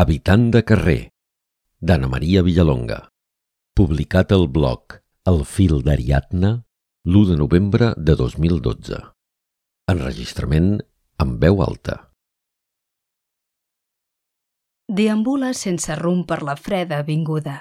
[0.00, 1.10] Habitant de carrer,
[1.78, 3.02] d'Anna Maria Villalonga.
[3.76, 4.94] Publicat al blog
[5.28, 6.52] El fil d'Ariadna
[7.04, 9.00] l'1 de novembre de 2012.
[9.92, 10.70] Enregistrament
[11.24, 11.96] amb veu alta.
[15.00, 17.58] Deambula sense rumb per la freda avinguda.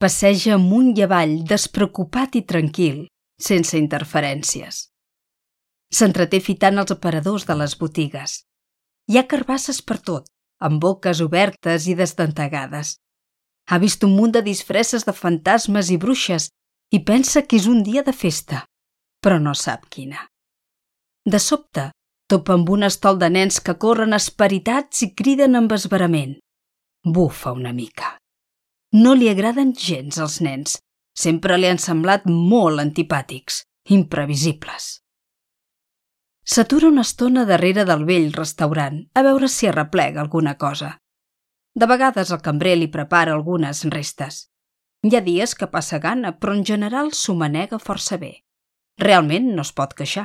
[0.00, 3.04] Passeja amunt i avall, despreocupat i tranquil,
[3.50, 4.80] sense interferències.
[5.92, 8.40] S'entreté fitant els aparadors de les botigues.
[9.12, 12.96] Hi ha carbasses per tot, amb boques obertes i desdentegades.
[13.68, 16.48] Ha vist un munt de disfresses de fantasmes i bruixes
[16.94, 18.64] i pensa que és un dia de festa,
[19.22, 20.24] però no sap quina.
[21.28, 21.90] De sobte,
[22.28, 26.38] topa amb un estol de nens que corren esperitats i criden amb esverament.
[27.04, 28.16] Bufa una mica.
[28.96, 30.78] No li agraden gens els nens.
[31.18, 35.00] Sempre li han semblat molt antipàtics, imprevisibles.
[36.48, 40.94] S'atura una estona darrere del vell restaurant a veure si arreplega alguna cosa.
[41.76, 44.46] De vegades el cambrer li prepara algunes restes.
[45.04, 48.32] Hi ha dies que passa gana, però en general s'ho manega força bé.
[49.04, 50.24] Realment no es pot queixar.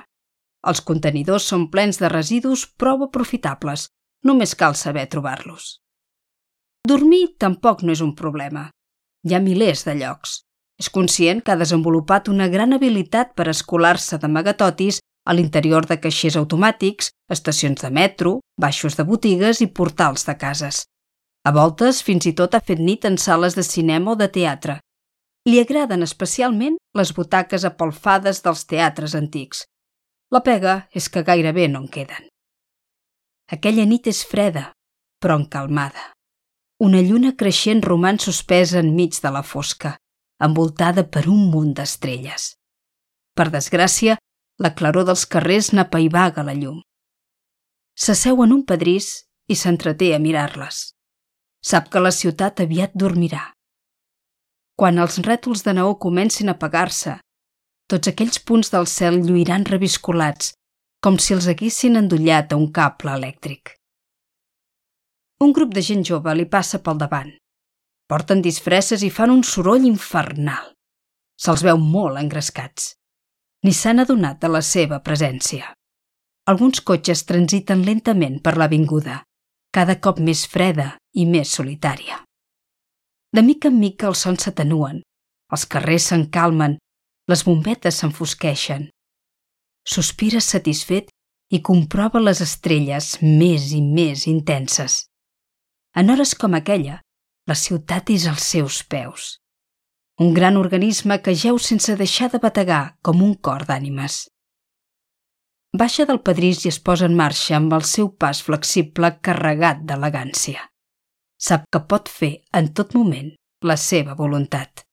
[0.72, 3.90] Els contenidors són plens de residus prou aprofitables,
[4.24, 5.82] només cal saber trobar-los.
[6.88, 8.70] Dormir tampoc no és un problema.
[9.28, 10.40] Hi ha milers de llocs.
[10.80, 16.38] És conscient que ha desenvolupat una gran habilitat per escolar-se d'amagatotis a l'interior de caixers
[16.40, 20.84] automàtics, estacions de metro, baixos de botigues i portals de cases.
[21.44, 24.80] A voltes, fins i tot ha fet nit en sales de cinema o de teatre.
[25.48, 29.66] Li agraden especialment les butaques apolfades dels teatres antics.
[30.32, 32.30] La pega és que gairebé no en queden.
[33.52, 34.72] Aquella nit és freda,
[35.20, 36.14] però encalmada.
[36.84, 39.98] Una lluna creixent roman suspesa enmig de la fosca,
[40.44, 42.54] envoltada per un munt d'estrelles.
[43.36, 44.18] Per desgràcia,
[44.60, 46.82] la claror dels carrers n'apaivaga la llum.
[47.98, 50.94] S'asseu en un pedrís i s'entreté a mirar-les.
[51.64, 53.52] Sap que la ciutat aviat dormirà.
[54.78, 57.20] Quan els rètols de neó comencin a apagar-se,
[57.90, 60.54] tots aquells punts del cel lluiran reviscolats,
[61.04, 63.78] com si els haguessin endollat a un cable elèctric.
[65.44, 67.32] Un grup de gent jove li passa pel davant.
[68.08, 70.74] Porten disfresses i fan un soroll infernal.
[71.40, 72.94] Se'ls veu molt engrescats
[73.64, 75.72] ni s'han adonat de la seva presència.
[76.52, 79.22] Alguns cotxes transiten lentament per l'avinguda,
[79.72, 82.20] cada cop més freda i més solitària.
[83.34, 85.00] De mica en mica els sons s'atenuen,
[85.56, 86.78] els carrers s'encalmen,
[87.32, 88.90] les bombetes s'enfosqueixen.
[89.88, 91.10] Sospira satisfet
[91.54, 95.06] i comprova les estrelles més i més intenses.
[95.96, 97.00] En hores com aquella,
[97.48, 99.38] la ciutat és als seus peus
[100.20, 104.28] un gran organisme que geu sense deixar de bategar com un cor d'ànimes.
[105.74, 110.70] Baixa del pedrís i es posa en marxa amb el seu pas flexible carregat d'elegància.
[111.42, 113.34] Sap que pot fer en tot moment
[113.66, 114.86] la seva voluntat.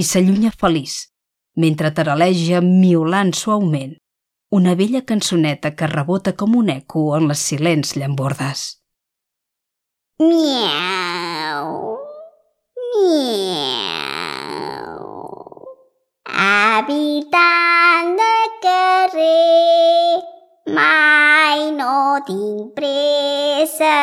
[0.00, 0.96] I s'allunya feliç,
[1.60, 3.96] mentre taraleja miolant suaument
[4.50, 8.64] una vella cançoneta que rebota com un eco en les silents llambordes.
[10.18, 11.98] Miau,
[12.96, 13.57] miau.
[16.78, 20.22] Habitant de carrer,
[20.76, 23.96] mai no tinc pressa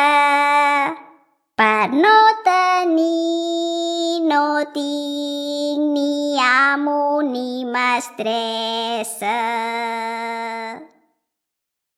[1.56, 2.16] per no
[2.48, 4.44] tenir, no
[4.76, 9.38] tinc ni amo ni mestressa.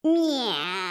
[0.05, 0.88] Miau.